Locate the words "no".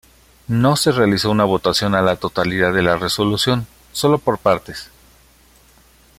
0.47-0.77